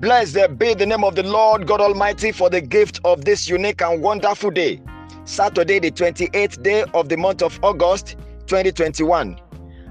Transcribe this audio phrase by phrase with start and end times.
[0.00, 3.82] Blessed be the name of the Lord God Almighty for the gift of this unique
[3.82, 4.80] and wonderful day.
[5.26, 8.16] Saturday, the 28th day of the month of August
[8.46, 9.38] 2021.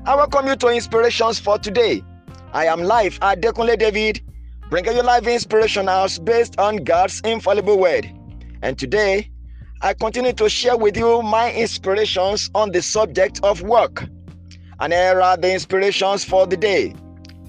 [0.07, 2.01] I welcome you to Inspirations for today.
[2.53, 4.21] I am live Adekunle David,
[4.71, 8.09] bringing you live inspiration house based on God's infallible word.
[8.63, 9.29] And today,
[9.83, 14.05] I continue to share with you my inspirations on the subject of work.
[14.79, 16.95] And here are the inspirations for the day.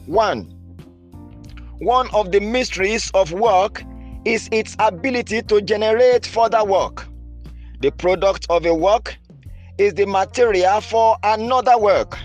[0.04, 0.59] 1
[1.80, 3.82] one of the mysteries of work
[4.26, 7.06] is its ability to generate further work.
[7.80, 9.16] The product of a work
[9.78, 12.18] is the material for another work.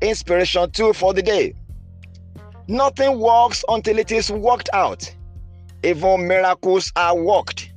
[0.00, 1.54] Inspiration 2 for the day.
[2.68, 5.12] Nothing works until it is worked out.
[5.82, 7.72] Even miracles are worked.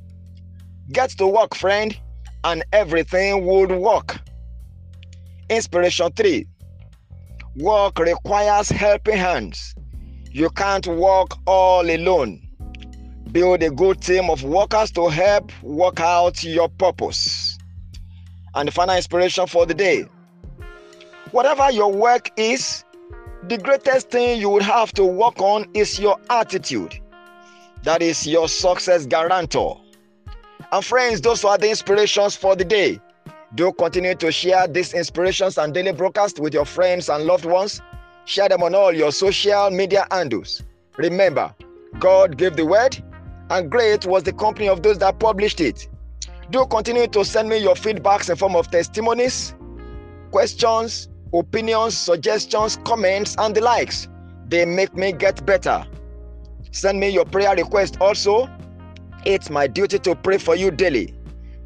[0.92, 1.98] Get to work, friend,
[2.44, 4.20] and everything would work.
[5.50, 6.46] Inspiration 3
[7.56, 9.74] Work requires helping hands.
[10.34, 12.42] You can't work all alone.
[13.30, 17.56] Build a good team of workers to help work out your purpose.
[18.56, 20.06] And the final inspiration for the day
[21.30, 22.84] whatever your work is,
[23.44, 26.98] the greatest thing you would have to work on is your attitude.
[27.84, 29.80] That is your success guarantor.
[30.72, 33.00] And friends, those are the inspirations for the day.
[33.54, 37.80] Do continue to share these inspirations and daily broadcast with your friends and loved ones
[38.26, 40.62] Share them on all your social media handles.
[40.96, 41.54] Remember,
[41.98, 43.02] God gave the word,
[43.50, 45.88] and great was the company of those that published it.
[46.50, 49.54] Do continue to send me your feedbacks in form of testimonies,
[50.30, 54.08] questions, opinions, suggestions, comments, and the likes.
[54.48, 55.84] They make me get better.
[56.70, 58.48] Send me your prayer request also.
[59.24, 61.14] It's my duty to pray for you daily.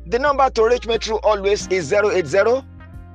[0.06, 2.64] The number to reach me through always is 080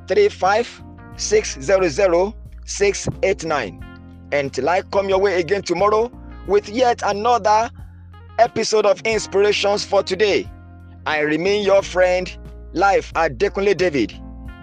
[0.08, 0.84] 35
[1.16, 2.34] 600
[2.66, 3.84] 689.
[4.32, 6.12] Until I come your way again tomorrow
[6.48, 7.70] with yet another
[8.40, 10.50] episode of Inspirations for Today,
[11.06, 12.36] I remain your friend,
[12.74, 14.14] Life Adekunle David.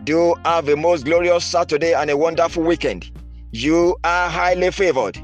[0.04, 3.10] Do have a most glorious Saturday and a wonderful weekend.
[3.52, 5.18] You are highly favored.